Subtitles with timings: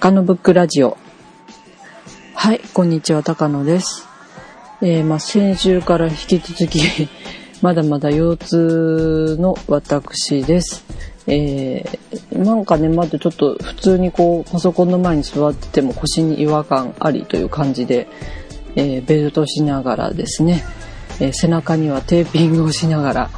[0.00, 0.96] 高野ブックラジオ。
[2.34, 4.08] はい、こんにちは、高野です。
[4.80, 6.80] えー、まあ、先週から引き続き
[7.60, 10.86] まだまだ腰痛の私です。
[11.26, 18.08] えー、なんかね、まだちょっと普通にこう、パソコンの前に座ってても腰に違和感ありという感じで、
[18.76, 20.64] えー、ベルトしながらですね、
[21.20, 23.30] えー、背中にはテーピングをしながら、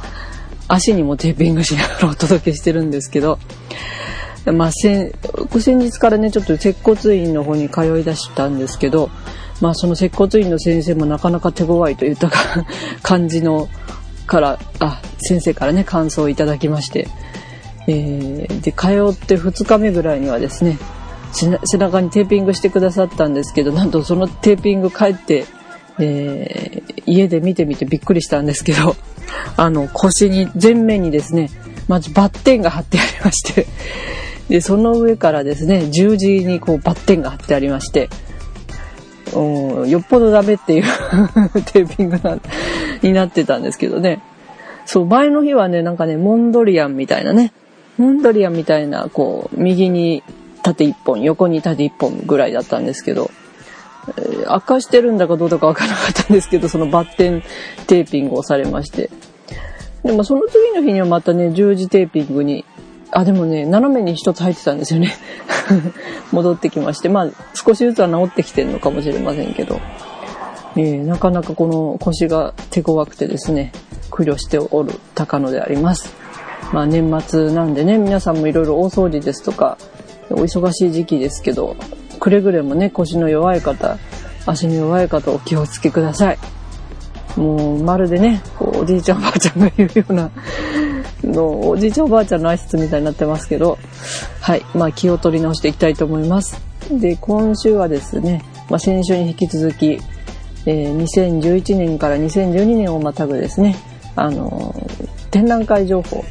[0.69, 3.37] 足にもテーピングしながらお届けしてるんですけど、
[4.51, 5.13] まあ、先
[5.59, 9.09] 先日からねちょっと接骨院の方に通い出したんですけど、
[9.61, 12.29] まあ、その接骨院の先生もなかなか手強いといった
[13.01, 13.69] 感じの
[14.27, 17.07] からあ先生からね感想をいただきまして、
[17.87, 20.77] えー、で通って2日目ぐらいにはですね
[21.33, 25.45] 背中にテーピングしてくださったんですけどなんとそのテーピング帰って、
[25.99, 28.95] えー、家で見てみてびっくりしたんですけど
[29.57, 31.49] あの腰に前面にですね
[31.87, 33.67] まずバッテンが貼ってありまして
[34.49, 38.09] で、その上からですね、十字にこうバッテンが貼ってありまして、
[39.33, 40.83] よっぽどダメっていう
[41.71, 42.37] テーピングな
[43.01, 44.21] になってたんですけどね。
[44.85, 47.53] そう、前の日はね、なんかね、モンドリアンみたいなね、
[47.97, 50.23] モンドリアンみたいな、こう、右に
[50.61, 53.31] 縦一本、横に縦一本ぐらいだったんですけど、
[54.17, 57.43] えー、悪化してるんだかどうだかわからなかったんですけど、そのバッテン
[57.87, 59.09] テーピングをされまして。
[60.03, 62.65] でもその次の日にはまたね、十字テーピングに
[63.13, 65.13] あ、でもね、斜めに一つ入ってたんですよね。
[66.31, 67.09] 戻ってきまして。
[67.09, 69.79] まあ、少しずつは治ってきてるのかもしれませんけど。
[70.75, 73.71] えー、なかなかこの腰が手強くてですね、
[74.09, 76.13] 苦慮しておる高野であります。
[76.71, 79.77] まあ年末なんでね、皆さんもいろいろ大掃除ですとか、
[80.31, 81.75] お忙しい時期ですけど、
[82.19, 83.97] くれぐれもね、腰の弱い方、
[84.47, 86.39] 足の弱い方お気をつけください。
[87.35, 90.31] もうまるでね、おじいちゃんおばあちゃんが言うような
[91.23, 93.77] のおじいちゃんおばあちゃんの挨拶みたいになってますけど、
[94.41, 96.61] はい、まあ気を取り直していきたいと思います。
[96.91, 99.99] で、今週はですね、まあ、先週に引き続き、
[100.65, 103.75] えー、2011年から2012年をまたぐですね、
[104.15, 104.75] あの、
[105.31, 106.23] 展覧会情報、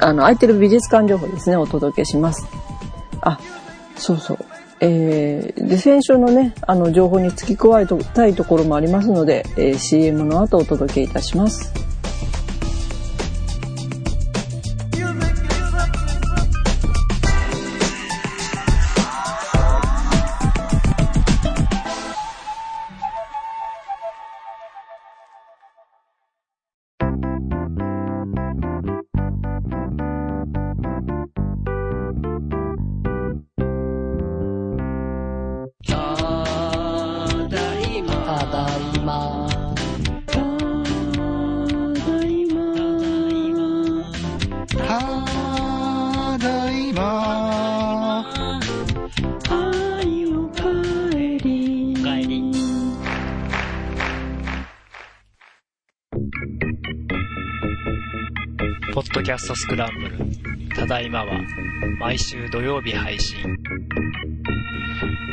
[0.00, 2.46] あの、空いてる美術館情報ですね、お届けします。
[3.20, 3.38] あ、
[3.96, 4.38] そうそう。
[4.80, 11.87] えー、で、先週のね、あの、情報に付き加えたいところもありますので、えー、CM の後お届けいたします。
[59.38, 60.18] ストスクランブル。
[60.74, 61.40] ただいまは、
[62.00, 63.56] 毎週土曜日配信。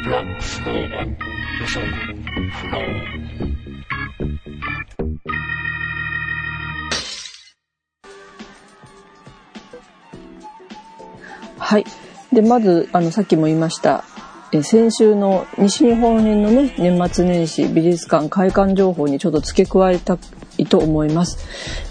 [0.04, 1.18] ブラックスノーマン、
[1.60, 1.88] 予測、
[2.52, 2.80] 不能。
[11.58, 11.86] はい。
[12.32, 14.04] で、まず、あの、さっきも言いました、
[14.52, 20.18] え先週の西日本編のね、年末年始美術館開館情報にちょっと付け加えた
[20.66, 21.38] と思います。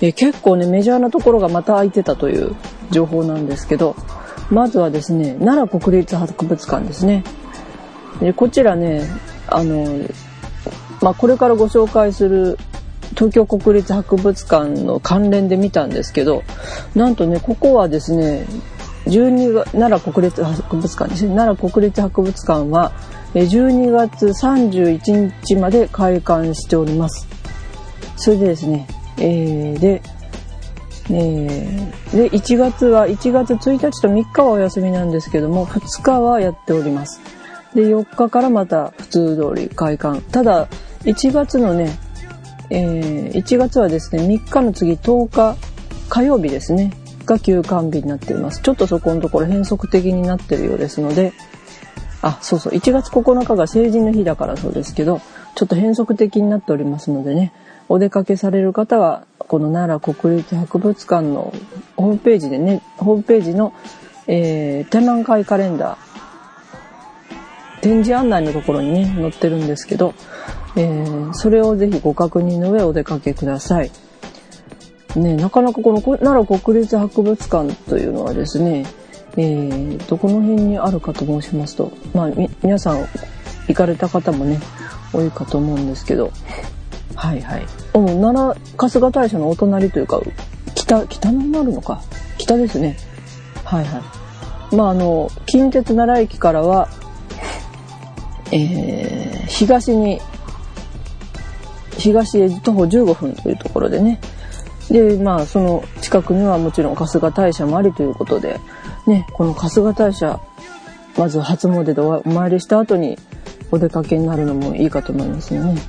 [0.00, 2.54] え結構ね、メジャーなところがまた空いてたという
[2.90, 3.96] 情報なんですけど、
[4.50, 7.24] まずはですね、奈良国立博物館ですね。
[8.20, 9.02] でこちらね、
[9.48, 10.08] あの、
[11.00, 12.58] まあ、これからご紹介する
[13.10, 16.42] 東京国立博物館の関連で見たんですけど、
[16.94, 18.46] なんとね、ここはですね、
[19.06, 21.34] 12月、奈良国立博物館ですね。
[21.34, 22.92] 奈良国立博物館は、
[23.34, 27.26] 12月31日まで開館しております。
[28.16, 28.86] それでですね、
[29.18, 30.02] えー、で、
[31.10, 37.20] えー、で、1月は、1月1日と3日はお休みなんですけども、2日はやっております。
[37.74, 40.20] で、4日からまた普通通り開館。
[40.30, 40.68] ただ、
[41.02, 41.98] 1月のね、
[42.70, 45.56] えー、1月はですね、3日の次10日
[46.08, 46.92] 火曜日ですね、
[47.26, 48.60] が休館日になっています。
[48.62, 51.32] ちょっとそこのところ変則的になってるようですので、
[52.22, 55.20] あ、そうそう、1月9日が成人の日だからそうですけど、
[55.54, 57.52] ちょっと変則的になっておりますのでね、
[57.88, 61.52] お出かけされる方は、この奈良国立博物館の
[61.96, 63.72] ホームページでね、ホームページの、
[64.26, 70.14] えー、展覧会カレンダー、展示案内のところにね、載ってるんですけど、
[70.76, 73.90] えー、それをぜひご確認の上お出かけください。
[75.16, 78.84] ね、なかなかこの奈良国立博物館というのはですね、
[79.36, 82.30] えー、どこの辺にあるかと申しますと、まあ、
[82.62, 83.06] 皆さん
[83.68, 84.58] 行かれた方もね、
[85.12, 86.32] 多いかと思うんですけど、
[87.14, 87.66] はいはい。
[87.94, 90.20] うん、奈良、春日大社のお隣というか、
[90.74, 92.02] 北、北になるのか。
[92.38, 92.96] 北ですね。
[93.64, 93.98] はいは
[94.72, 94.76] い。
[94.76, 96.88] まああの、近鉄奈良駅からは、
[98.52, 100.20] えー、東に、
[101.96, 104.20] 東へ徒歩15分というところでね。
[104.90, 108.60] で、まあその近くにはもちろん春日大社もありということで、
[109.06, 110.40] ね、この春日大社、
[111.16, 113.16] まず初詣でお参りした後に
[113.70, 115.80] お出かけになるのもいいかと思いますよね。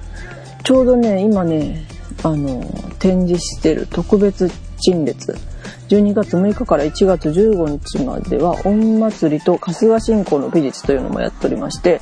[0.65, 1.85] ちょうどね、今ね、
[2.23, 2.59] あの、
[2.97, 4.49] 展示してる特別
[4.81, 5.37] 陳列。
[5.89, 12.01] 12月6日から1月15日までは、御祭りと春日信仰の美術というのもやっておりまして、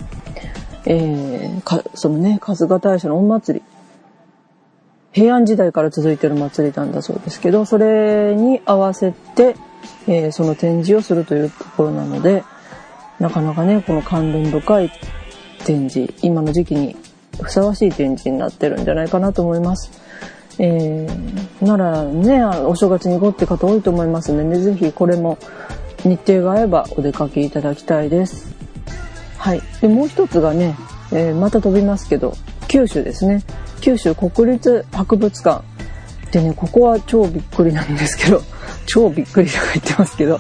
[0.86, 3.66] えー、そのね、春日大社の御祭り。
[5.12, 9.58] 平安時代から続いてる祭りなんだそうですけど、それに合わせて、
[10.08, 12.46] えー、その展示をするというところなので、
[13.20, 14.92] なかなかね、この関連深い
[15.66, 16.96] 展示、今の時期に
[17.42, 19.92] ふさわしい展示になってるんじゃないかなと思います。
[20.60, 25.38] えー、ならね、お正月に行こうって方多いと思いますので、ね、ぜひこれも
[26.04, 28.54] 日程が合えばお出かけいただきたいです。
[29.38, 29.62] はい。
[29.82, 30.76] で、もう一つがね、
[31.12, 32.36] えー、また飛びますけど、
[32.68, 33.44] 九州ですね。
[33.82, 35.64] 九州国立博物館。
[36.32, 38.42] でね、ここは超びっくりなんですけど、
[38.86, 40.40] 超びっくりとか言ってますけど、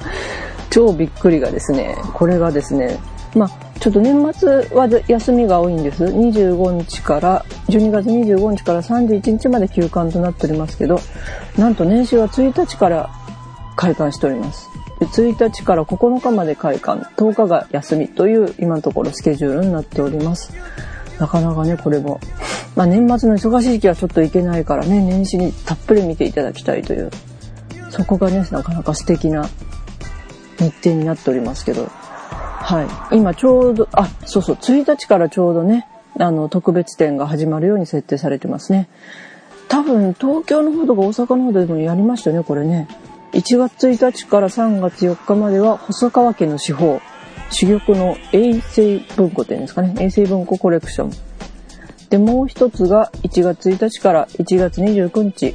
[0.69, 2.97] 超びっくりがですね、これがですね、
[3.35, 6.05] まあ、ちょっと年末は休みが多いんです。
[6.05, 10.99] 25日から、12月25日から31日まで休館となっておりますけど、
[11.57, 13.09] なんと年始は1日から
[13.75, 14.69] 開館しております。
[14.99, 20.53] で1日から9日まで開館、10日が休みという今のところスケジュールになっております。
[21.19, 22.19] なかなかね、これも。
[22.75, 27.09] まあ年末の忙しい時期はちょっといけないからね、年始にたっぷり見ていただきたいという、
[27.89, 29.47] そこがね、なかなか素敵な
[30.57, 31.89] 日程になっておりますけど、
[32.63, 33.17] はい。
[33.17, 35.85] 今ちょうど、あ、そうそう、1日からちょうどね、
[36.17, 38.87] あの、特別展が始まるように設定されてますね。
[39.67, 42.87] 多分、東京の方とか大阪の方でもやりましたね、これね。
[43.33, 47.01] 1月1日から3月4日までは、細川家の司法、
[47.51, 51.11] 珠玉の衛星文庫っていうんですかね、衛星文庫コレクション。
[52.09, 55.53] で、もう一つが1月1日から1月29日。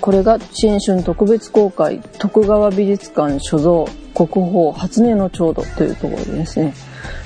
[0.00, 6.72] これが新春特別公開、徳川美術館所蔵国宝初音の調度というところでですね、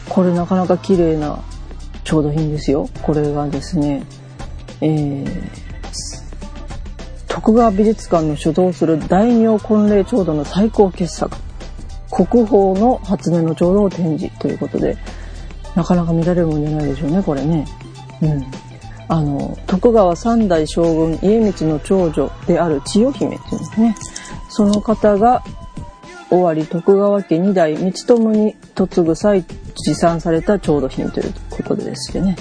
[0.08, 1.38] これなかなか綺麗な
[2.02, 2.88] 調度品ですよ。
[3.02, 4.02] これがですね、
[4.81, 5.25] えー、
[7.28, 11.37] 徳川美術館の主導する大名婚礼調度の最高傑作、
[12.10, 14.96] 国宝の初音の調度を展示ということで、
[15.76, 17.64] なかなか見られるもんじゃないでしょうね、これね。
[18.20, 18.44] うん。
[19.06, 23.96] あの、徳川三代将軍家光の長女である千代姫っていうんですね。
[24.48, 25.44] その方が
[26.31, 29.44] 尾張徳川家二代道友に嫁ぐ際
[29.75, 32.37] 持参された調度品ということでですね。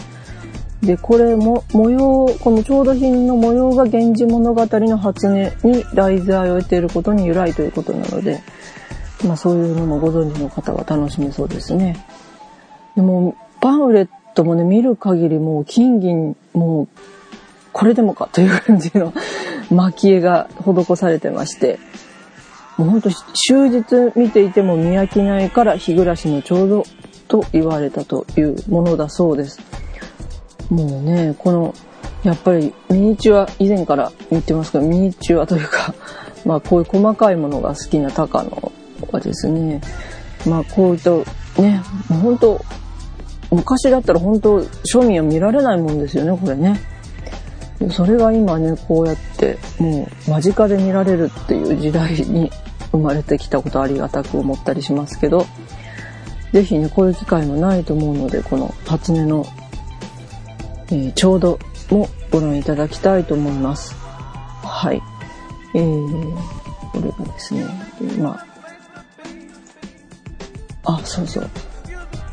[0.81, 8.41] で、これも模様、この調度品の模様が源氏物語の初音に題材を得ていることに由来ということなので、
[9.25, 12.05] まあそういうのもご存知の方は楽しめそうですね。
[12.95, 16.87] でも、パンフレットもね、見る限りもう金銀、もう、
[17.73, 19.13] これでもかという感じの
[19.69, 21.79] 蒔絵が施されてまして、
[22.79, 23.83] もうほんと終日
[24.15, 26.83] 見ていても見飽きないから日暮らしのちょうど
[27.27, 29.59] と言われたというものだそうです。
[30.69, 31.73] もうね、この、
[32.23, 35.93] やっぱりミニチュア、以前から言ってますけど、ミニチュアというか、
[36.45, 38.71] まあこういう細かいものが好きな高野
[39.11, 39.81] はですね、
[40.47, 41.09] まあこういった
[41.61, 42.61] ね、もう本当
[43.51, 46.79] 昔だったら本当庶民は見られないもんですよね、これね。
[47.91, 52.49] それが今ね、こうやってもう間近で見られるっていう時代に
[52.91, 55.45] 生まれてきたことありがたく思ったりしますけど、
[56.53, 59.45] ぜひね、こういう機会もないと思うので、この初音の、
[60.87, 63.95] えー、ちょうどもご覧いただきたいと思います。
[64.63, 65.01] はい。
[65.75, 66.35] えー、
[66.91, 67.63] これがですね、
[68.19, 68.43] ま
[70.85, 71.49] あ、そうそう。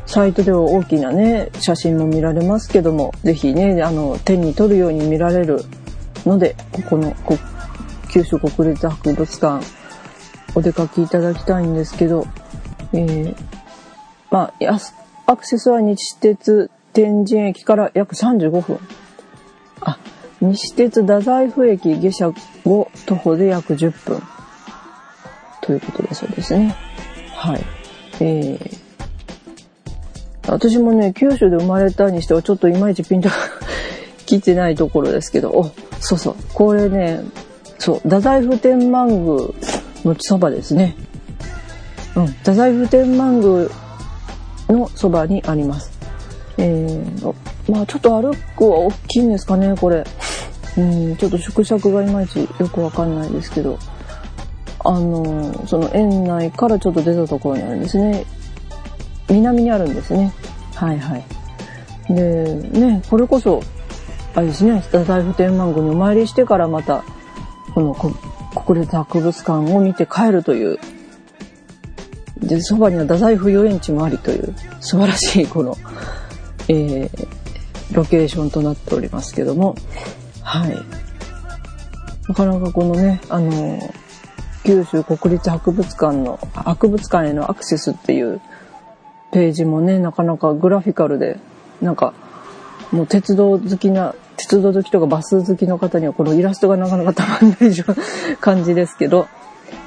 [0.07, 5.65] サイトでは大きなね、写真も見られますけども、ぜひね、あの、手に取るように見られる
[6.25, 7.37] ので、ここのこ
[8.09, 9.65] 九州国立博物館、
[10.57, 12.25] お出かけいただきたいんですけど、
[12.91, 13.35] えー、
[14.31, 14.79] まあ、
[15.27, 18.79] アクセスは西鉄天神駅から約35分。
[19.81, 19.99] あ、
[20.41, 22.33] 西鉄太宰府駅下車
[22.65, 24.23] 後徒歩で約10分。
[25.61, 26.75] ということでそうですね。
[27.35, 27.63] はい。
[28.19, 28.77] えー、
[30.47, 33.29] 私もね、九州で生まれたにしてはちょっといまいちピンと
[34.25, 37.21] 来てないところですけど、お、そうそう、これね、
[37.77, 39.49] そう、太宰府天満宮
[40.03, 40.95] のそばですね。
[42.15, 43.69] うん、太宰府天満宮
[44.69, 45.91] のそばにあります。
[46.57, 47.33] えー、
[47.71, 50.03] まあちょっと歩くは大きいんですかね、これ。
[50.77, 53.77] うん、ちょっと縮尺がいまいちよくわかんないですけど。
[54.85, 58.23] あの、その園内からちょっと出たところにあるんですね。
[59.29, 60.31] 南にあるんですね。
[60.75, 61.25] はいはい。
[62.13, 63.61] で、ね、これこそ、
[64.33, 67.03] あれですね、太宰府天満宮にお参りしてからまた、
[67.73, 67.93] この
[68.55, 70.79] 国立博物館を見て帰るという
[72.39, 75.75] で、そばには太宰府遊園地もありという素晴らしいこの、
[76.67, 77.27] えー、
[77.91, 79.75] ロケーションとなっておりますけども、
[80.43, 80.77] はい。
[82.27, 83.79] なかなかこのね、あの、
[84.63, 88.41] 九州国立博物館の、博物館へのアクセスっていう
[89.31, 91.39] ページもね、なかなかグラフィカルで、
[91.81, 92.13] なんか、
[92.91, 99.27] もう鉄道好きな、鉄道好きとかバス好きの方にはこのイラストがなかなかたまんない感じですけど、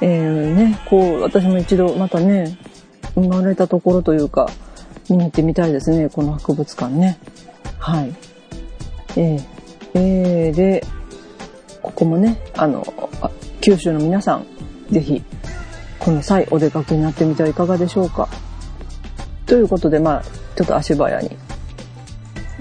[0.01, 2.57] えー、ね、こう、私も一度またね、
[3.15, 4.49] 生まれたところというか、
[5.09, 7.17] 見に行ってみたいですね、この博物館ね。
[7.79, 8.13] はい。
[9.15, 9.41] えー、
[9.93, 10.85] えー、で、
[11.81, 12.85] ここもね、あの、
[13.21, 13.31] あ
[13.61, 14.45] 九州の皆さん、
[14.89, 15.23] ぜひ、
[15.99, 18.27] この際お出かけになってみてはいかがでしょうか。
[19.45, 20.23] ということで、まあ、
[20.55, 21.29] ちょっと足早に、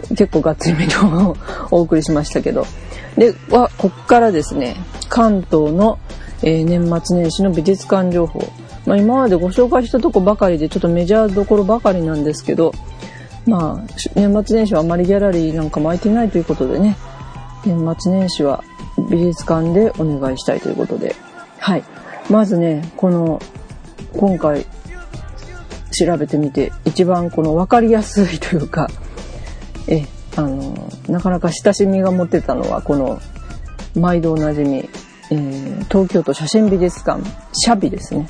[0.09, 1.37] 結構がっつりめの
[1.71, 2.66] お送りしましたけど。
[3.16, 4.76] で、は、こっからですね、
[5.09, 5.99] 関東の
[6.42, 8.40] えー、年末年始の美術館情報。
[8.87, 12.73] まあ、今までご紹介したとこばかりでちょっとメジャーどころばかりなんですけど、
[13.47, 16.97] まあ、年末年始はあまりギャラリーなんかも空いてないということでね、
[17.64, 18.64] 年末年始は
[19.11, 21.14] 美術館でお願いしたいということで。
[21.59, 21.85] はい。
[22.30, 23.40] まずね、この、
[24.16, 24.64] 今回
[25.92, 28.88] 調べてみて、一番この分かりやすいというか、
[29.90, 30.06] え、
[30.37, 33.20] あの、なかなか親しみが持てたのは、この、
[33.94, 34.88] 毎度おなじみ、
[35.30, 38.28] えー、東京都写真美術館、シャビですね。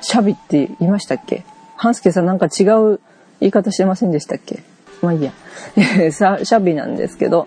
[0.00, 1.44] シャビって言いましたっけ？
[1.76, 3.00] 半助さんなんか違う
[3.40, 4.62] 言い方してませんでしたっけ？
[5.02, 5.32] まあいいや。
[5.76, 7.46] シャビなんですけど、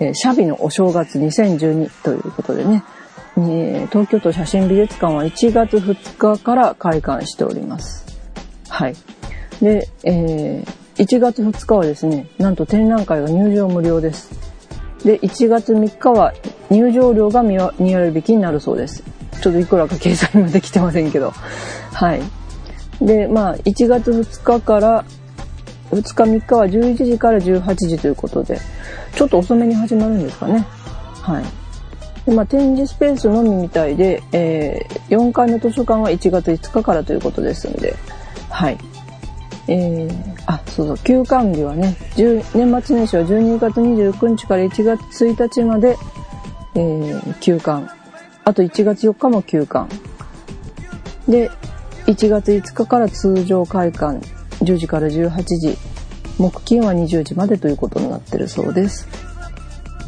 [0.00, 2.82] えー、シャビのお正月2012ということでね、
[3.90, 8.04] 東京都写真美術館は1月2日から開館しております。
[8.68, 8.94] はい。
[9.62, 14.30] で、えー、1月2日はですね、なんと展覧会が入場無料です。
[15.02, 16.34] で、1月3日は
[16.68, 19.02] 入場料が2割引きになるそうです。
[19.40, 21.32] ちょっといくらか計算今できてませんけど。
[21.94, 22.20] はい。
[23.00, 25.04] で、まあ、1月2日から、
[25.90, 28.60] 2日3日は11時から18時ということで、
[29.14, 30.66] ちょっと遅めに始まるんですかね。
[31.22, 31.44] はい。
[32.26, 37.96] でまあ、展示スペースのみみたいで、えー、4階の図書館は1月5日からということですんで、
[38.50, 38.76] はい。
[39.66, 42.42] えー、あ、そうそう、休館日はね、年
[42.82, 45.96] 末年始は12月29日から1月1日まで、
[46.74, 47.88] えー、休館。
[48.44, 49.88] あと1月4日も休館。
[51.28, 51.48] で、
[52.06, 54.18] 1月5日から通常開館、
[54.64, 55.78] 10時から18時、
[56.36, 59.06] 木金は20時までということになってるそうです。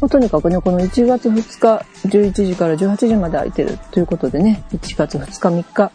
[0.09, 5.91] とにかくね、この1月2日、11時から18時まで空いてるということでね、1月2日3日、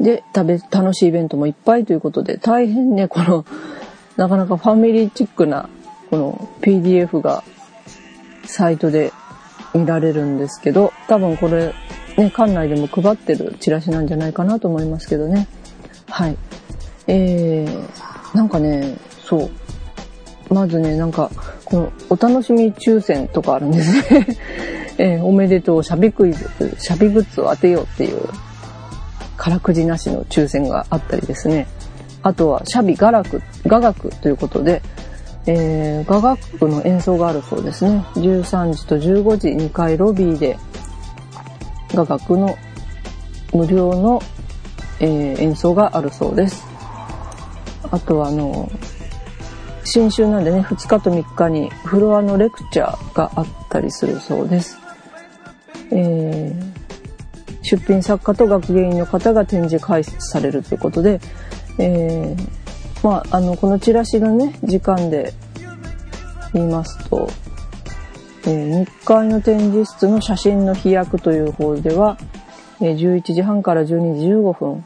[0.00, 3.44] で、食べ、楽しいイベントもいっぱいということで、大変ね、この、
[4.16, 5.68] なかなかファミリーチックな、
[6.08, 7.44] この PDF が
[8.44, 9.12] サイトで
[9.74, 11.74] 見られるんですけど、多分これ、
[12.16, 15.46] ね、館内でも配ってるチラシなんじゃないかなと思いますけどね。
[16.08, 16.36] はい。
[17.06, 19.50] えー、なんかね、そう。
[20.54, 21.30] まずね、なんか、
[21.64, 24.26] この、お楽しみ抽選とかあるんですね。
[24.98, 28.20] えー、おめでとう、シャビクイズ、シャビグッズを当てようっていう、
[29.40, 31.66] からくじなしの抽選があったりですね。
[32.22, 34.82] あとは、シャビ雅楽、雅楽ということで、
[35.46, 38.04] えー、雅楽の演奏があるそうですね。
[38.16, 40.58] 13時と15時2階ロビーで
[41.94, 42.54] 雅楽の
[43.54, 44.20] 無料の、
[45.00, 46.62] えー、演奏があるそうです。
[47.90, 48.70] あとはあの、
[49.84, 54.76] 新春なんでね、2日と3日にフロアのレクチャーがあったりするそうです。
[55.92, 56.79] えー、
[57.70, 61.20] 出品作家と学芸員の方が展示開設されるということで、
[61.78, 65.32] えー、まあ、あの、このチラシのね、時間で
[66.52, 67.30] 言いますと、
[68.44, 72.18] えー、2階の展示室の写真の飛躍という方では、
[72.80, 73.86] えー、11時半から12
[74.18, 74.84] 時15分。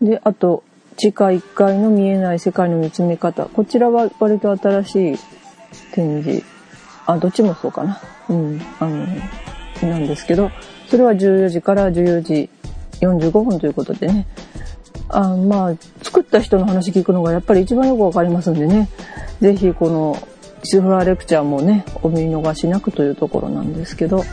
[0.00, 0.62] で、あと、
[0.96, 3.46] 地下1階の見えない世界の見つめ方。
[3.46, 5.18] こちらは割と新しい
[5.92, 6.44] 展示。
[7.06, 8.00] あ、どっちもそうかな。
[8.28, 9.04] うん、あの、
[9.82, 10.52] なんですけど、
[10.88, 12.48] それは14時から14時
[13.00, 14.26] 45分ということでね、
[15.08, 18.88] あまあ、作った人の話聞くのがやっぱり一番よくわかりますんでね、
[19.40, 20.16] ぜひこの
[20.62, 24.24] シフラーレクチャーもね、お見逃しなくというところなんですけど、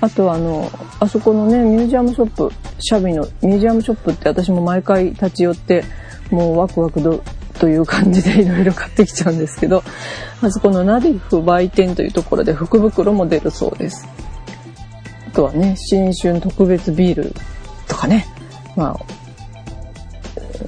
[0.00, 5.84] あとあの、あそこのね、ミュージアムショップ、シャビのミュージアムショップって私も毎回立ち寄って、
[6.30, 7.22] もうワクワクど
[7.58, 9.82] という感じで いろいろ買ってきちゃうんですけど、
[10.40, 14.06] あそこのナディフ売店というところで福袋も出るそうです。
[15.28, 17.34] あとはね、新春特別ビール
[17.86, 18.26] とかね、
[18.76, 18.98] ま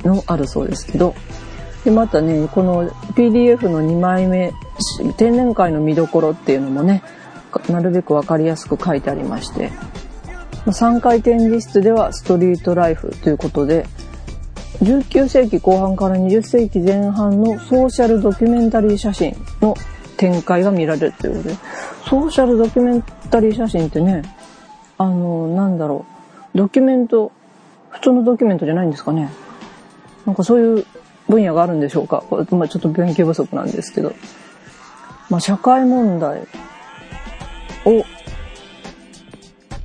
[0.04, 1.14] あ、のあるそうですけど、
[1.82, 4.52] で、またね、この PDF の2枚目、
[5.16, 7.02] 天然界の見どころっていうのもね、
[7.70, 9.72] なるべくわかりやすく書いてありまして、
[10.66, 13.86] 3回展示室ではストリートライフということで、
[14.82, 19.74] 19世紀後半から20世紀前半のソーシャルドキュメンタリー写真の
[20.18, 21.54] 展開が見られるということで、
[22.04, 24.22] ソーシャルドキュメンタリー写真ってね、
[25.00, 26.04] あの、なんだろ
[26.54, 27.32] う、ドキュメント、
[27.88, 29.30] 普通のドキュメントじゃないんですかね。
[30.26, 30.86] なんかそういう
[31.26, 32.22] 分野があるんでしょうか。
[32.50, 34.12] まあ、ちょっと勉強不足なんですけど。
[35.30, 36.40] まあ、社会問題
[37.86, 38.04] を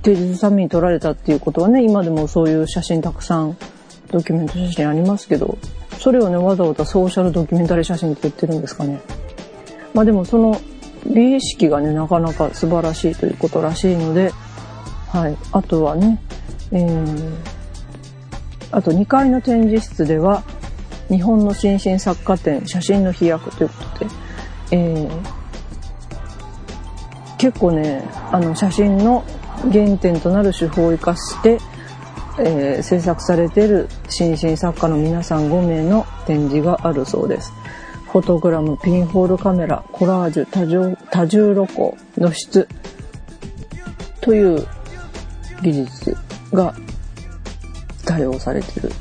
[0.03, 3.55] 提示するために撮られたっていうことはね、今でもそういう写真たくさん、
[4.11, 5.57] ドキュメント写真ありますけど、
[5.97, 8.99] それをね、わざわざソーシャルドキュメンタリー写真って言ってるんですかね。
[9.93, 10.59] まあでもその
[11.05, 14.33] 美意識がね、なかなか素晴らしいということらしいので、
[15.15, 15.37] はい。
[15.53, 16.21] あとはね、
[16.73, 17.37] えー、
[18.71, 20.43] あと2階の展示室では、
[21.07, 24.11] 日本の新進作家展写真の飛躍ということで、
[24.71, 25.21] えー、
[27.37, 29.23] 結構ねあの写真の
[29.71, 31.59] 原点となる手法を生かして、
[32.39, 37.53] えー、制作されている新進作家の皆さん5名の展示があるそうです。
[38.11, 42.67] フォトグラム、ピンホールカメラ、コラージュ、多重多重露光、露出
[44.19, 44.67] という
[45.61, 46.17] 技術
[46.53, 46.73] が
[48.05, 48.91] 多用されてる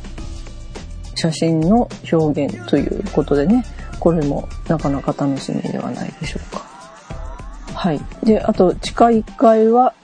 [1.14, 3.64] 写真の表現ということでね、
[3.98, 6.58] これもなかなか楽しみではないでしょうか。
[7.74, 8.00] はい。
[8.24, 9.94] で、あと、地下1階は、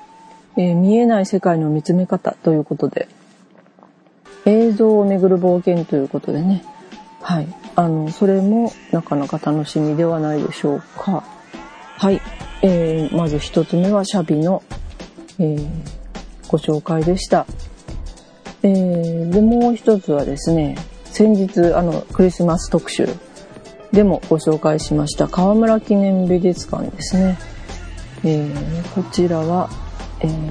[0.57, 3.09] えー、見えない世界の見つめ方ということで、
[4.47, 6.65] 映像をめぐる冒険ということでね、
[7.21, 7.49] はい。
[7.77, 11.23] あの、それもなかなか楽しみではないでしょうか。
[11.97, 12.21] はい。
[12.63, 14.63] えー、まず一つ目はシャビの、
[15.39, 15.69] えー、
[16.51, 17.47] ご紹介でした。
[18.63, 20.77] えー、で、もう一つはですね、
[21.11, 23.09] 先日あのクリスマス特集
[23.93, 27.39] でもご紹介しました河村記念美術館ですね、
[28.25, 29.69] えー、こちらは、
[30.21, 30.51] えー、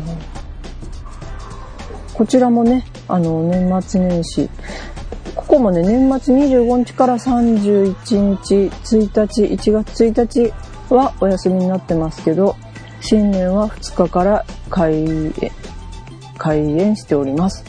[2.13, 4.49] こちらもねあの年末年始
[5.33, 7.95] ここもね年末25日から31
[8.43, 12.57] 日1日1月1日はお休みになってますけど
[12.99, 15.05] 新年は2日から開
[16.39, 17.63] 開園しております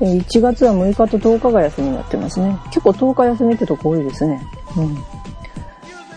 [0.00, 2.58] 1月は6日と10日が休みになってますね。
[2.66, 4.42] 結構10日休みってとこ多いですね。
[4.76, 4.96] うん。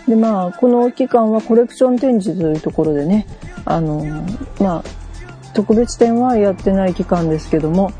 [0.08, 3.26] で、まあ、この期間はコレクション展示というところでね、
[3.64, 4.04] あの、
[4.60, 4.84] まあ、
[5.54, 7.92] 特別展はやってない期間ですけども、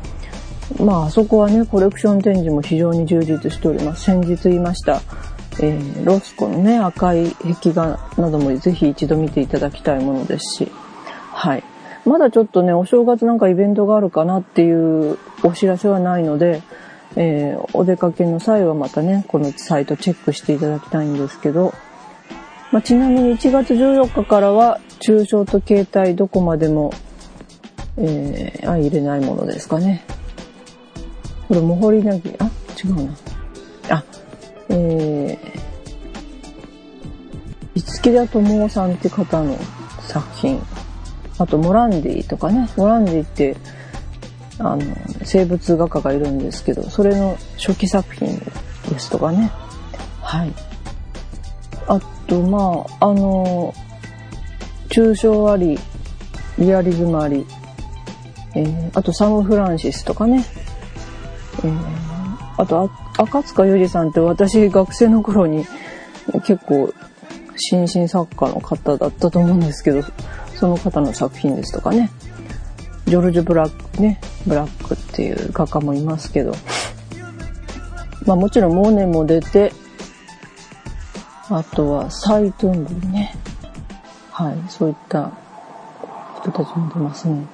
[0.79, 4.03] まあ、あそこはね、コレクション展示も非常に充実しております。
[4.03, 5.01] 先日言いました、
[5.61, 10.71] えー、ロスコのね、赤い壁画などもぜひ一度見ていただきたいものですし、
[11.31, 11.63] はい。
[12.07, 16.61] まだちょっとね、お正月なんかイベントがあるかなっていうお知らせはないので、
[17.17, 21.73] えー、お出かけの際はまたね、このサイトチェックしていただきたいんですけど、
[22.71, 26.93] まあ、ちなみに1月14日からは、中小と携帯どこまでも、
[27.97, 30.05] えー、相入れないものですかね。
[31.49, 32.49] これ、もほりなぎ、あ、
[32.81, 33.11] 違うな。
[33.89, 34.03] あ、
[34.69, 35.59] えー、
[37.75, 39.57] 五木田智夫さんって方の
[40.01, 40.61] 作品。
[41.37, 43.55] あとモランディとかね、モランディって、
[44.59, 44.81] あの、
[45.23, 48.39] 生物画家がいるんですけど、それの初期作品
[48.89, 49.51] ですとかね。
[50.21, 50.53] はい。
[51.87, 53.73] あと、まあ、あの、
[54.89, 55.77] 抽象あり、
[56.57, 57.45] リアリズムあり、
[58.55, 60.43] えー、あとサム・フランシスとかね。
[61.63, 65.65] えー、あと、赤塚裕二さんって私学生の頃に
[66.45, 66.93] 結構
[67.55, 70.01] 新進作家の方だったと思うんですけど、
[70.59, 72.09] その方の作品ですとかね。
[73.05, 76.53] ジョルジュ・ブラックね、ブラックっていう画家もいますけど。
[78.25, 79.71] まあもちろんモーネも出て、
[81.49, 83.35] あとはサイ・トゥンブルね。
[84.31, 85.31] はい、そういった
[86.41, 87.45] 人たちも出ますね。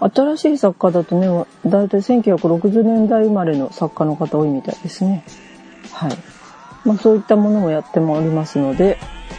[0.00, 1.26] 新しい作家だとね、
[1.66, 5.24] だいたい1960年代生まれの作家の方多いみたいですね。
[5.92, 6.12] はい。
[6.84, 8.98] まあそういったものもやってもおりますので、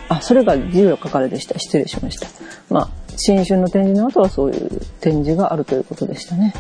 [0.10, 1.58] あ、それが14日からでした。
[1.60, 2.28] 失礼しました。
[2.70, 6.54] まあ、新春の展示の後はそういう展示があるということでしたね。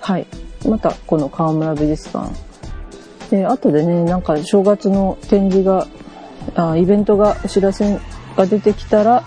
[0.00, 0.26] はい。
[0.68, 2.32] また、この河村美術館。
[3.30, 5.86] で、後でね、なんか正月の展示が、
[6.54, 7.98] あイベントが、お知らせ
[8.36, 9.24] が出てきたら、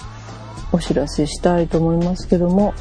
[0.72, 2.74] お知らせしたいと思いますけども、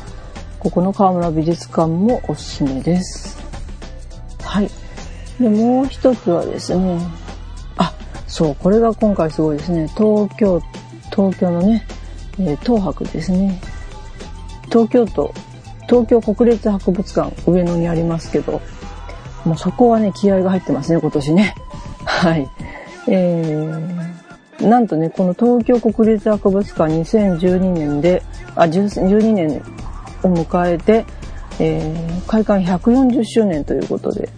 [0.58, 3.38] ここの河村美術館もおすすめです。
[4.42, 4.70] はい。
[5.40, 6.98] で、もう一つはですね、
[7.76, 7.94] あ、
[8.26, 9.88] そう、これが今回すごいですね。
[9.96, 10.60] 東京、
[11.10, 11.86] 東京のね、
[12.38, 13.60] えー東博ですね。
[14.66, 15.32] 東京都、
[15.88, 18.60] 東京国立博物館上野にありますけど、
[19.44, 21.54] もうそこはね、気合が入ってますね、今年ね。
[22.04, 22.48] はい。
[23.08, 28.22] えー、なんとね、この東京国立博物館2012年で、
[28.56, 29.62] あ、10 12年
[30.22, 31.04] を迎えて、
[31.58, 34.28] えー開館140周年ということで、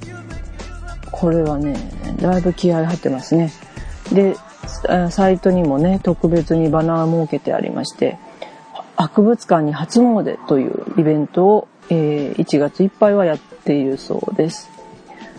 [1.11, 1.75] これはね、
[2.21, 3.51] だいぶ気合入ってますね。
[4.13, 4.37] で、
[5.11, 8.19] サイトにもね、特別にバナー設けてありまして、
[8.99, 14.69] 博物館に初詣というイベントを、えー1月いっぱいはやっているそうです。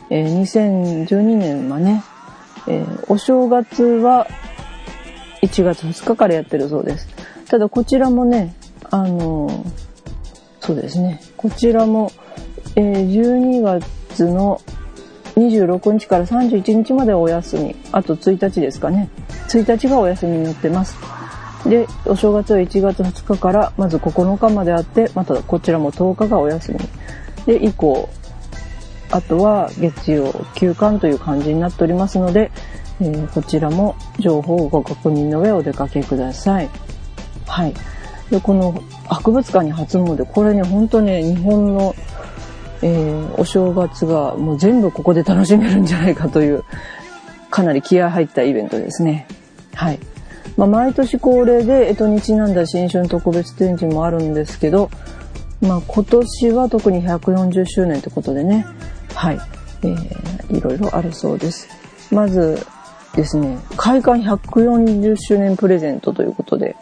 [0.09, 2.01] えー2012年はね、
[2.67, 4.27] えーお正月は
[5.41, 7.09] 1月2日からやってるそうです。
[7.49, 8.55] ただこちらもね、
[8.91, 9.65] あの
[10.61, 12.13] そうですね、こちらも、
[12.77, 14.61] え12月の
[15.35, 17.75] 26日から31日までお休み。
[17.91, 19.09] あと1日ですかね。
[19.49, 21.18] 1日がお休みになってます。
[21.65, 26.79] で、お正月は1月2日からまず9日まであって、またこちらも10日がお休み。
[27.45, 28.09] で、以降、
[29.11, 32.51] あとは月曜休館という感じになっておりますので、
[33.01, 36.69] えーこちらも情報をご確認の上お出かけください。
[37.47, 37.73] はい。
[38.29, 41.95] で、この博物館に初詣、これね、本当ね、日本の、
[42.81, 46.63] えーお正月がもう全部ここで楽しめるんじゃないかという、
[47.49, 49.27] かなり気合入ったイベントですね。
[49.73, 49.99] はい。
[50.57, 54.89] まあ、毎年恒例で、干支にちなんだ新春特別展示もあるんですけど、
[55.61, 58.65] まあ、今年は特に140周年ということでね、
[59.13, 59.39] はい、
[59.83, 61.67] えーいろいろあるそうです。
[62.11, 62.65] まず
[63.15, 66.75] ですね、開館140周年プレゼントということで、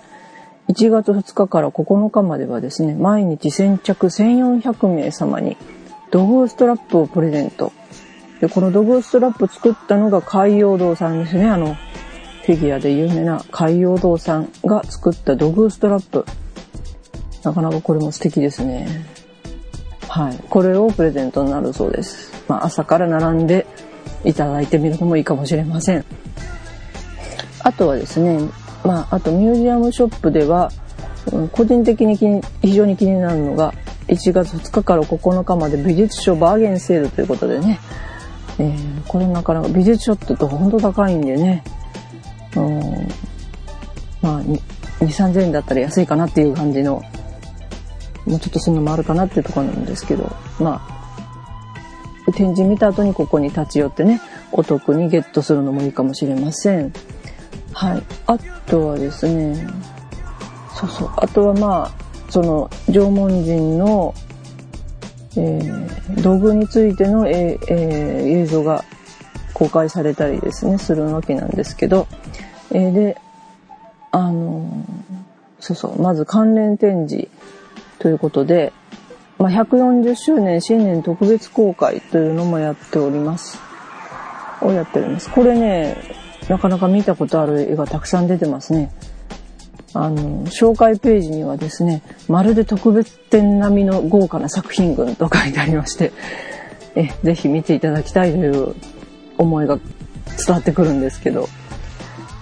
[0.70, 5.58] 1月2日から9日まではですね、毎日先着1400名様に
[6.12, 7.72] ドグーストラップをプレゼント。
[8.42, 11.50] で、このドグーストラップ作ったのが海洋堂さんですね。
[11.50, 11.76] あの、
[12.48, 16.26] フィギュアで有名な海洋堂さんが作ったドグーストラップ。
[17.44, 18.88] なかなかこれも素敵ですね。
[20.08, 20.40] はい。
[20.50, 22.46] これをプレゼントになるそうです。
[22.48, 23.68] まあ、朝から並んで
[24.24, 26.06] いただいてみるのもいいかもしれません。
[27.64, 28.40] あとはですね、
[28.86, 30.72] まあ、あとミュージアムショップでは、
[31.34, 33.74] うん個人的に気に非常に気になるのが、
[34.08, 37.82] 1月2日から9日まで美術書バーゲンセールということでね、
[38.58, 41.66] えーこれなかなか美術書って言うと本当高いんでね、
[42.56, 43.08] うん、
[44.22, 44.60] まあ、2、
[45.00, 47.04] 3000円だったら安いかなっていう感じの、
[48.26, 50.86] もうちょっとするのもあるかなっていうところなんですけど、ま
[52.28, 56.94] あ、展示見た後にここに立ち寄ってね、お得にゲットするのもいいかもしれません。
[57.74, 58.04] はい。
[58.26, 59.68] あとはですね、
[60.74, 61.12] そうそう。
[61.16, 64.14] あとはまあ、その、縄文人の、
[65.36, 65.88] えー
[66.22, 68.84] 道具についての、えーえー映像が
[69.54, 72.08] 公開されたりですね、するわけなんですけど、
[72.72, 73.18] えーで、
[74.12, 75.18] あのー
[75.60, 77.28] そうそう、まず関連展示
[78.00, 78.74] ということで、
[79.38, 83.60] まあ、140周年新年特別公開というのもやっております。
[84.62, 85.30] をやっております。
[85.30, 85.98] これね、
[86.50, 88.92] なかなか見たことある絵がたくさん出てますね。
[89.94, 96.12] あの、紹介ページにはですね、まるで特別展並みの豪華な作品群と書いてありまして、
[96.96, 98.76] え、ぜひ見ていただきたいという
[99.38, 101.48] 思いが伝わってくるんですけど、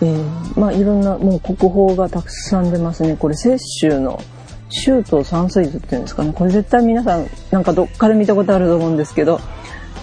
[0.05, 3.17] えーまあいろんなもう国宝がたくさん出ますね。
[3.17, 4.21] これ雪舟の
[4.69, 6.31] 周東山水図っていうんですかね。
[6.33, 9.39] これ絶対皆さんなんかどっかで見たことあると思うんですけど、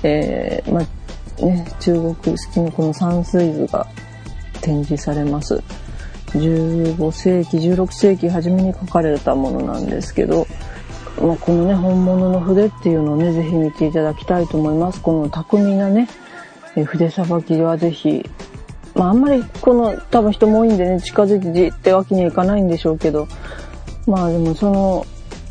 [0.02, 3.86] えーまあね、中国式のこの山水図が
[4.60, 5.62] 展示されます。
[6.28, 10.46] 15世紀、16世紀初めに書かれたものなんですけど、
[11.20, 15.00] まあ、このね、本物の筆っていうのをね、ぜひ見ていただきたいと思います。
[15.00, 16.08] この巧みなね、
[16.86, 18.28] 筆さばきはぜひ、
[18.94, 23.26] まあ、あんまりこの、多分人も多いんでね、近づいてじってわけにはいかないんでしょうけど、
[24.06, 25.06] まあでもその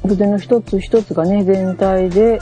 [0.08, 2.42] 筆の一つ一つがね、全体で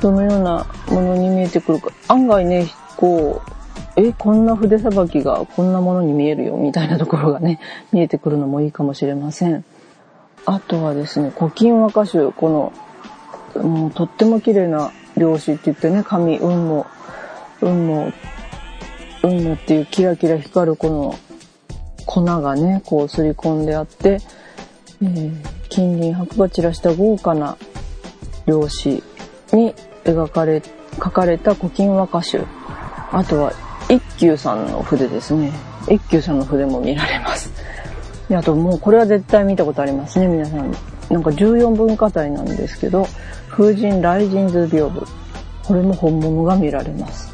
[0.00, 3.54] どのようなものに見えてくるか、案外ね、こう、
[3.96, 7.60] え、こんな筆さばきがこんなものに見えるよ、みたいなところがね、
[7.92, 9.64] 見えてくるのもいいかもしれません。
[10.46, 12.72] あとはですね、古今和歌集、こ
[13.54, 16.84] の、もうとっても綺麗な料紙って言ってね、紙、雲
[17.60, 18.33] 母、雲母、
[19.28, 21.18] 雲母っていうキラキラ光るこの
[22.06, 23.66] 粉がね、こうすり込ん。
[23.66, 24.20] であって、
[25.02, 27.56] えー金銀箔が散らした豪華な
[28.46, 29.02] 料紙
[29.52, 30.62] に描かれ、
[30.94, 32.44] 書かれた古今和歌集。
[33.10, 33.52] あとは
[33.88, 34.66] 一休さん。
[34.70, 35.50] の筆ですね。
[35.88, 36.38] 一休さん。
[36.38, 37.50] の筆も見られます。
[38.28, 40.72] であともうこれは絶対見たことありますね、皆さん。
[41.10, 41.22] なん。
[41.24, 42.44] か14文化財なん。
[42.44, 43.06] ですけど、
[43.50, 45.06] 風神雷神図屏風。
[45.64, 47.33] これも本物が見られます。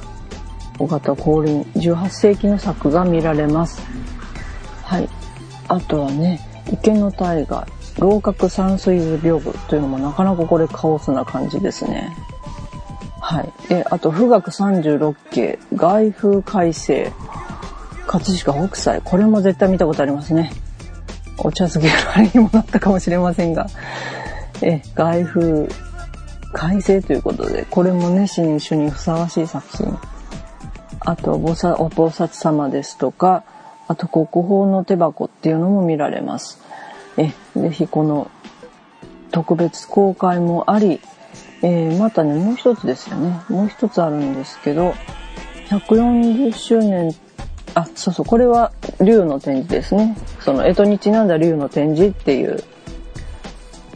[0.81, 3.83] 小型降臨、18世紀の作が見られます。
[4.83, 5.09] はい。
[5.69, 6.41] あとはね、
[6.73, 7.67] 池の大河、
[7.99, 12.17] 楼閣山水図屏風というのもなかなかこれカオスな感じですね。
[13.21, 13.53] はい。
[13.69, 17.13] で、あと、富岳36景、外風改正、
[18.07, 19.03] 葛飾北斎。
[19.05, 20.51] これも絶対見たことありますね。
[21.37, 23.67] お茶漬けのあれにもなったかもしれませんが。
[24.63, 25.69] え、外風
[26.55, 29.99] 改正ということで、これもね、新種にふさわしい作品。
[31.01, 33.45] あと、菩薩、お菩薩様ですとか、
[33.89, 36.61] あと国宝の手箱っていうのも見られます。
[37.17, 38.31] え、ぜひこの
[39.31, 41.01] 特別公開もあり、
[41.63, 43.41] えー、またね、もう一つですよね。
[43.49, 44.95] もう一つあるんですけど、
[45.71, 47.15] 140周年、
[47.75, 50.17] あ、そうそう、これは竜の展示ですね。
[50.41, 52.63] その、干支にちなんだ竜の展示っていう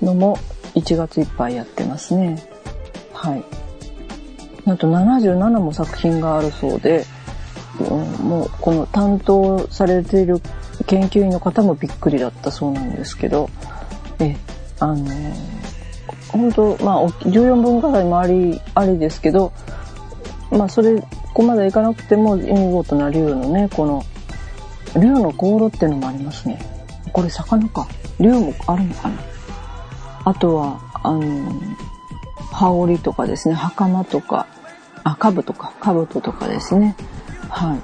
[0.03, 0.39] のも
[0.75, 2.43] 1月いっぱいやってますね。
[3.13, 3.64] はい。
[4.65, 7.05] なんと77も作品があるそうで、
[8.23, 10.41] もうこの担当されている
[10.87, 13.51] 研究員の方もびっくりだったそうなんですけど、
[14.21, 14.37] え、
[14.81, 15.33] あのー、
[16.29, 19.53] 本当まあ、14分ぐらいもあり、ありですけど、
[20.51, 24.03] まあ、それ、ここまでいかなくても見事な竜のね、この、
[25.01, 26.61] 竜の香炉っていうのもありますね。
[27.13, 27.87] これ魚か。
[28.21, 29.21] 竜もあるのかな。
[30.25, 31.53] あとは、あの、
[32.53, 34.47] 羽織とかですね、袴とか、
[35.05, 36.97] あ、兜か、兜とかですね。
[37.49, 37.79] はい。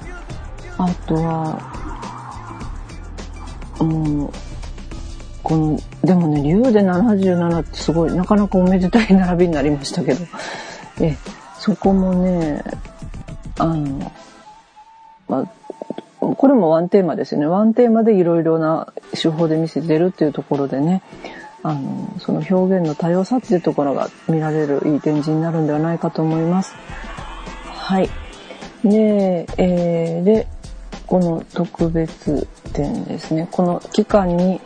[0.79, 1.61] あとは、
[3.79, 4.33] もう、
[5.43, 10.25] この、でもね、竜で77ってすごい、なかなかおめでたい並びになりましたけど、
[11.01, 11.17] え、
[11.59, 12.65] そこもね、
[13.59, 14.13] あの、
[15.29, 15.47] まあ、
[16.21, 17.47] これもワンテーマですよね。
[17.47, 21.03] ワンテーマでいろいろな手法で見せてるっていうところでね、
[21.63, 26.75] あの、その表現の多様さっていうところが見られるいい展示になるんではないかと思います。
[27.65, 28.09] はい。
[28.85, 30.47] で、えー、で、
[31.07, 33.49] この特別展ですね。
[33.51, 34.61] この期間に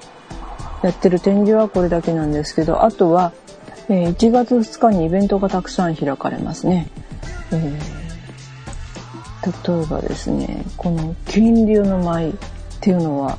[0.83, 3.33] やってる展示はこれだけなんですけど、あとは、
[3.89, 6.89] えー、1月2日にイベントがたくさん開かれますね。
[7.51, 12.35] えー、例えばですね、この金龍の舞っ
[12.81, 13.39] ていうのは、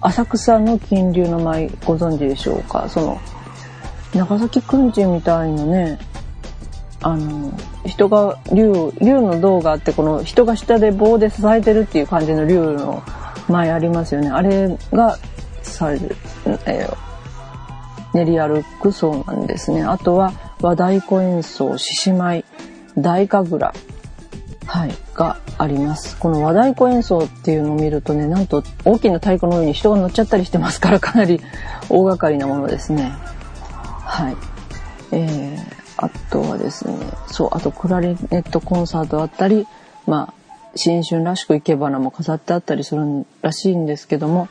[0.00, 2.88] 浅草の金龍の舞ご存知でしょうか？
[2.88, 3.20] その、
[4.14, 5.98] 長崎くんちみたいなね、
[7.02, 7.52] あの、
[7.86, 13.02] 人が、竜、竜の銅があって、この人が下で棒で支えてるっていう感じの竜の
[13.48, 14.30] 前ありますよね。
[14.30, 15.18] あれが、
[15.62, 16.16] される、
[16.66, 16.96] えー、
[18.14, 19.82] 練り歩くそうなんですね。
[19.82, 22.44] あとは、和太鼓演奏、獅子舞、
[22.96, 23.78] 大神楽、
[24.68, 26.16] はい、があります。
[26.18, 31.40] この和太鼓演奏っていうのを見るとね、なんと大きな太鼓の上に人が乗っちゃったりしてますから、かなり
[31.88, 33.12] 大掛かりなものですね。
[34.04, 34.36] はい。
[35.12, 39.66] えーあとはですね、そう、あとクラリネットコンサートあったり、
[40.06, 40.34] まあ、
[40.76, 44.48] 新春らしく生け花も飾ってあったりするらしいんですけども、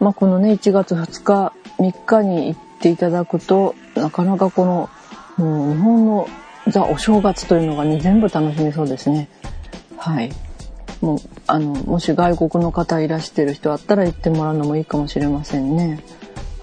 [0.00, 4.90] まあ、このね、1月2日、3日に行っていただくと、なかなかこの、
[5.38, 6.28] もう日本の
[6.68, 9.28] ザ・お正月というのがね、全部楽しめそうですね。
[9.96, 10.30] はい。
[11.00, 16.00] もう、あの、もし外国の方いらしてる人あったら行ってもらうのもいいかもしれませんね。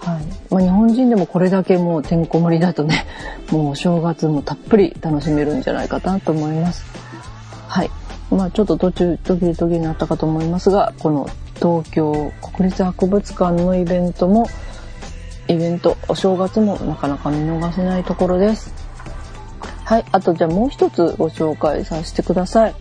[0.03, 3.05] はいまあ、日本人でもこれだけもうてんこ盛りだとね
[3.51, 6.83] もうお正月もたっぷり楽しめるんじゃないかなと思います
[7.67, 7.89] はい
[8.29, 14.47] まあちょっと途中途切れ途切れになったかと思いますがこの東京国立博物館のイベントも
[15.47, 18.73] イベントお正月もなかなか見逃せないところです
[19.85, 22.75] はいあとじゃあもう一つご紹介させてください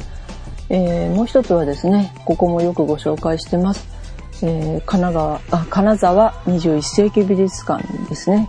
[0.69, 3.93] えー、もう一つはですねここもよくご紹介してます
[4.43, 8.49] えー、金川あ金沢21世紀美術館ですね。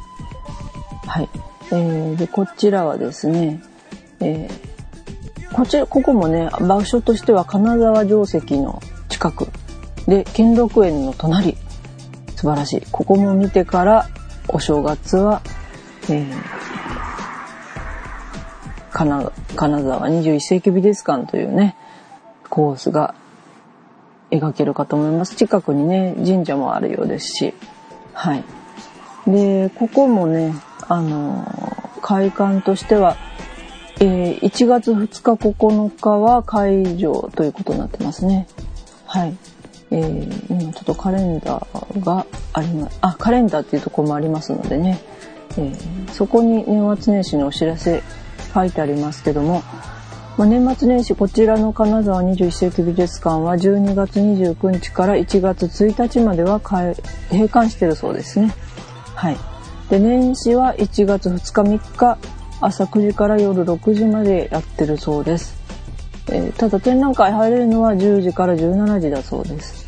[1.06, 1.30] はい。
[1.72, 3.62] えー、でこちらはですね、
[4.20, 9.48] えー、こちらここもね場所としては金沢城跡の近く
[10.08, 11.56] で兼六園の隣
[12.36, 12.82] 素晴らしい。
[12.92, 14.10] ここも見てから
[14.48, 15.44] お正月は、
[16.10, 16.34] えー、
[19.06, 21.76] 金沢21世紀美術館というね
[22.50, 23.16] コースが
[24.38, 25.36] 描けるかと思います。
[25.36, 27.54] 近くにね、神社もあるようですし。
[28.13, 28.44] はい。
[29.28, 30.54] で、ここもね、
[30.88, 31.46] あの、
[32.02, 33.16] 開館としては、
[34.00, 38.48] えー、1月2日9日は会場ということになってますね。
[39.06, 39.36] はい。
[39.92, 42.98] えー、今ちょっとカレンダーがあります。
[43.02, 45.00] あ、カレンダーっていうとこもありますのでね。
[45.58, 48.02] えー、そこに年末年始のお知らせ
[48.54, 49.63] 書いてありますけども、
[50.38, 56.94] まあ、年末年始こちらの金沢21世紀美術館は12月29日から1月1日までは閉
[57.48, 58.54] 館してるそうですね。
[59.16, 59.38] はい。
[59.89, 62.18] で、年始は1月2日3日、
[62.62, 65.56] 朝9時から夜6時までやってるそうです。
[66.30, 69.86] えー、ただ展覧会入れるのは10時から17時だそうです。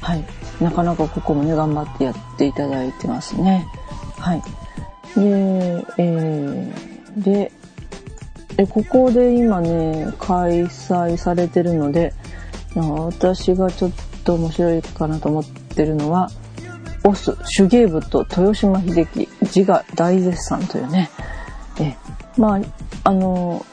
[0.00, 0.24] はい。
[0.60, 3.66] なかなかここもね、頑張ってやっていただいてますね。
[4.18, 4.42] はい。
[5.14, 7.52] で、えー、で、
[8.56, 12.14] でここで今ね、開催されてるので、
[12.74, 13.92] 私がちょっ
[14.24, 16.30] と面白いかなと思ってるのは、
[17.04, 21.10] オス手芸部と豊島秀樹自我大絶賛というね。
[21.80, 21.96] え、
[22.38, 22.60] まあ、
[23.04, 23.64] あの、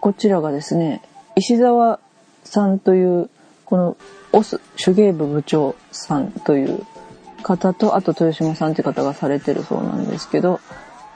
[0.00, 1.02] こちらがですね、
[1.36, 2.00] 石沢
[2.44, 3.30] さんという、
[3.64, 3.96] この
[4.32, 6.84] オス手芸部部長さんという
[7.42, 10.60] 方と、あと豊島さんって方がされてるそうなんですけど、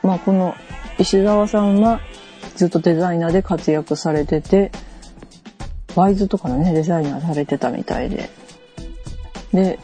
[0.02, 0.54] まあこの
[0.98, 2.00] 石沢さんは
[2.56, 4.72] ずっとデザイナーで活躍されてて、
[5.94, 8.30] ワイズとかのね、デザイナーされてたみたいで。
[9.52, 9.78] で、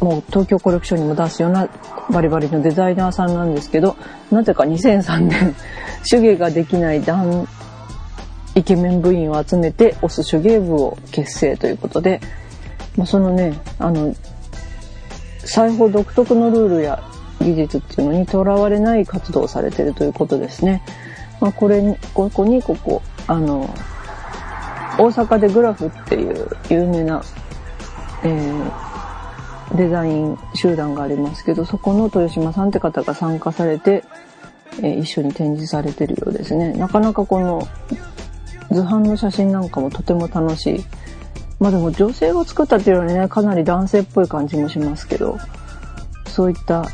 [0.00, 1.68] もう東京コレクションにも出すような
[2.10, 3.96] バリバリのデザイナーさんなんですけど、
[4.30, 5.54] なぜか2003年、
[6.10, 7.46] 手芸ができない男
[8.54, 12.20] イケメン部員を集めてオス手芸部を結成ということで、
[12.96, 14.14] まあ、そのね、あの、
[15.38, 17.02] 裁縫独特のルールや
[17.40, 20.82] 技術っていうのにとらわれない活動をされてるということですね。
[21.42, 23.68] まあ、これに、ここにここ、あの、
[24.96, 27.20] 大阪でグラフっていう有名な、
[28.22, 34.04] えー、デザイン集団がありますけど、そこの豊島さんって方が参加されて、
[34.78, 36.74] えー、一緒に展示されてるようですね。
[36.74, 37.66] なかなかこの
[38.70, 40.84] 図版の写真なんかもとても楽しい。
[41.58, 45.38] まあでも女性が作ったっていうよりね、かなり男性っぽい感じもしますけど、
[46.28, 46.86] そういった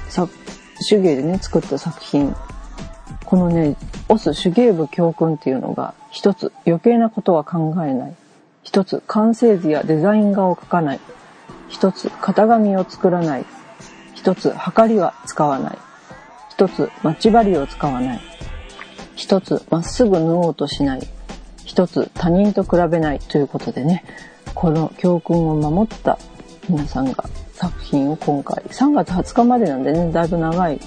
[0.88, 2.34] 手芸でね、作った作品。
[3.26, 3.76] このね、
[4.08, 8.14] オス手芸部教訓っていうのが、一つ余計なことは考えない。
[8.62, 11.00] 一つ完成図やデザイン画を描かない。
[11.68, 13.44] 一つ型紙を作らない。
[14.14, 15.78] 一つ測りは使わない。
[16.50, 18.20] 一つ待ち針を使わない。
[19.14, 21.00] 一つまっすぐ縫おうとしない。
[21.64, 24.04] 一つ他人と比べないということでね、
[24.54, 26.18] この教訓を守った
[26.68, 30.80] 皆さんが作品を今回3月20日までなんでね、だいぶ長い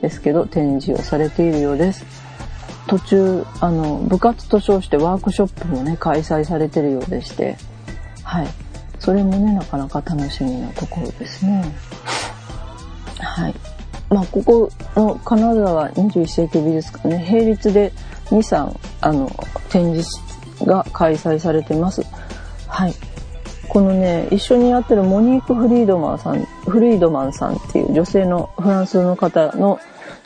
[0.00, 2.27] ですけど展示をされているようです。
[2.88, 7.56] 途中、あの、部活と称してワークショップもね、開催されてるようでして、
[8.24, 8.48] はい。
[8.98, 11.64] それもね、なかなか楽しみなところですね。
[13.20, 13.54] はい。
[14.08, 17.92] まあ、ここの金沢21世紀美術館ね、並立で
[18.26, 19.30] 2、3、あの、
[19.68, 20.10] 展示
[20.64, 22.02] が開催されてます。
[22.66, 22.94] はい。
[23.68, 29.78] このね、一緒にやってるモニーク・フリードマンさん、フリードマンさんっていう女性のフランスの方の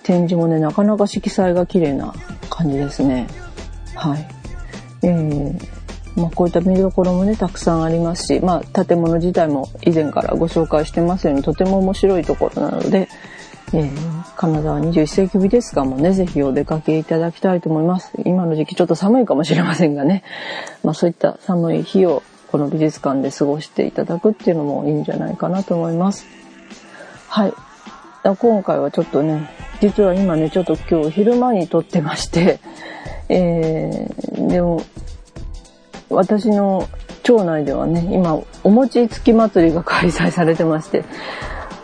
[0.05, 2.15] 展示もね、なかなか色彩が綺麗な
[2.53, 3.27] 感じですね。
[3.95, 4.29] はい。
[5.03, 5.69] えー、
[6.17, 13.09] まあこういった見どころもね、たくさんありますし、まあ建物自体も以前からご紹介してますようにとても面白いところなので、
[13.73, 18.13] えー、金沢21世紀美術館もね、ぜひお出かけいただきたいと思います。
[18.27, 20.23] 今の時期ちょっと寒いかもしれませんがね、
[20.85, 26.27] まあそういった寒い日をこの美術館で過ごしていただくっていうのもいいんじゃないかなと思います。
[27.29, 27.55] はい。
[28.23, 29.51] 今回はちょっとね、
[29.83, 32.61] 実は今ね、ちょっと今日昼間に撮ってまして、
[33.29, 34.81] えー、でも、
[36.09, 36.89] 私の
[37.25, 41.05] 町内ではね、今、お餅つき祭りが開催されてまして、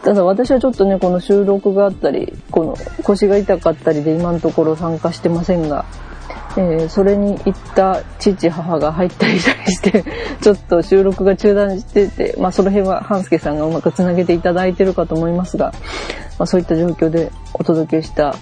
[0.05, 5.85] ただ私はちょっとね、この収録があったり、この腰が痛かったりで今のところ参加してませんが、
[6.59, 10.05] えー、それに行った父、母が入ったりしたりして、
[10.42, 15.73] ちょっと収録が中断してて、まあその辺は半助さんがうまく繋げていただいてるかと思いますが、
[16.37, 18.35] まあそういった状況でお届けした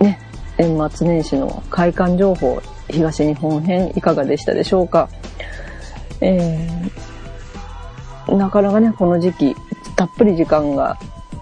[0.00, 0.20] ね、
[0.58, 5.08] 年末年始の開館情報、東日本編いかがでしたでしょうか。
[6.20, 9.56] えー、なかなかね、この時期、
[9.96, 10.98] たっぷり時間が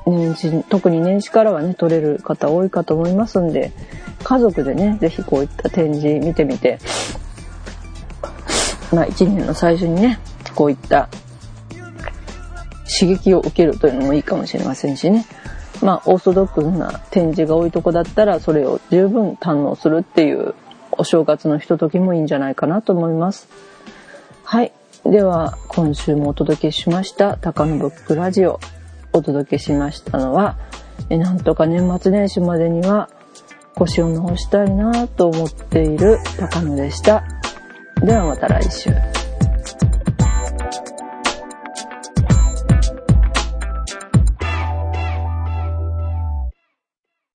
[0.06, 3.72] 年始、特に年始からはね、取れる方多いかと思いますんで、
[4.22, 6.78] 家族でね、ぜひこういった展示見てみて、
[8.92, 10.20] まあ一年の最初にね、
[10.54, 11.08] こういった
[13.00, 15.24] 刺激を受けるというのもいいかもしれませんしね。
[15.82, 20.54] まあオーソドックスな展示が多いとこだったらそれを十分堪能するっていう
[20.92, 23.48] お正月のひとときもいいんじゃないかなと思います。
[24.44, 24.72] はい。
[25.04, 28.60] では今週もお届けしました高野ブックラジオ。
[29.12, 30.56] お届けしましたのは、
[31.08, 33.08] えなんとか年末年始までには
[33.80, 37.24] 腰を直したいなと思っている高野でした。
[38.02, 39.19] ではまた来週。